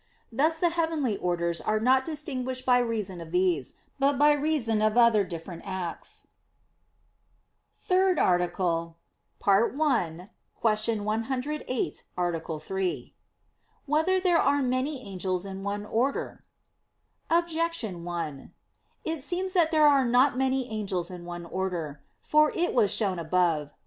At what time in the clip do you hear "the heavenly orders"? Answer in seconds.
0.59-1.61